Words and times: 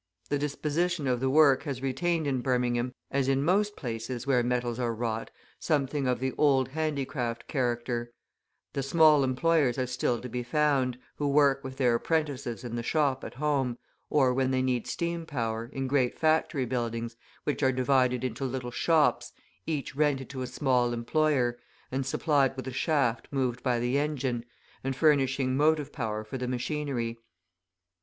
The 0.29 0.39
disposition 0.39 1.05
of 1.05 1.19
the 1.19 1.29
work 1.29 1.61
has 1.61 1.83
retained 1.83 2.25
in 2.25 2.41
Birmingham, 2.41 2.91
as 3.11 3.27
in 3.27 3.43
most 3.45 3.75
places 3.75 4.25
where 4.25 4.41
metals 4.41 4.79
are 4.79 4.95
wrought, 4.95 5.29
something 5.59 6.07
of 6.07 6.19
the 6.19 6.33
old 6.39 6.69
handicraft 6.69 7.47
character; 7.47 8.11
the 8.73 8.81
small 8.81 9.23
employers 9.23 9.77
are 9.77 9.85
still 9.85 10.19
to 10.19 10.27
be 10.27 10.41
found, 10.41 10.97
who 11.17 11.27
work 11.27 11.63
with 11.63 11.77
their 11.77 11.93
apprentices 11.93 12.63
in 12.63 12.75
the 12.75 12.81
shop 12.81 13.23
at 13.23 13.35
home, 13.35 13.77
or 14.09 14.33
when 14.33 14.49
they 14.49 14.63
need 14.63 14.87
steam 14.87 15.27
power, 15.27 15.69
in 15.71 15.85
great 15.85 16.17
factory 16.17 16.65
buildings 16.65 17.15
which 17.43 17.61
are 17.61 17.71
divided 17.71 18.23
into 18.23 18.43
little 18.43 18.71
shops, 18.71 19.33
each 19.67 19.95
rented 19.95 20.31
to 20.31 20.41
a 20.41 20.47
small 20.47 20.93
employer, 20.93 21.59
and 21.91 22.07
supplied 22.07 22.55
with 22.57 22.67
a 22.67 22.73
shaft 22.73 23.27
moved 23.29 23.61
by 23.61 23.77
the 23.77 23.99
engine, 23.99 24.45
and 24.83 24.95
furnishing 24.95 25.55
motive 25.55 25.93
power 25.93 26.23
for 26.23 26.39
the 26.39 26.47
machinery. 26.47 27.19